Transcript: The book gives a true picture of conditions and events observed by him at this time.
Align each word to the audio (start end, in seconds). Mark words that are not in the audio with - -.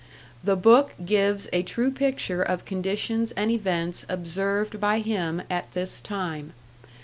The 0.43 0.55
book 0.55 0.95
gives 1.05 1.47
a 1.53 1.61
true 1.61 1.91
picture 1.91 2.41
of 2.41 2.65
conditions 2.65 3.33
and 3.33 3.51
events 3.51 4.03
observed 4.09 4.79
by 4.79 4.97
him 4.97 5.43
at 5.47 5.71
this 5.73 6.01
time. 6.01 6.53